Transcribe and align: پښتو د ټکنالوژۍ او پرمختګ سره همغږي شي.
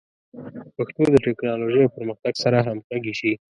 پښتو 0.75 1.03
د 1.11 1.15
ټکنالوژۍ 1.25 1.81
او 1.85 1.93
پرمختګ 1.97 2.33
سره 2.43 2.57
همغږي 2.67 3.13
شي. 3.19 3.33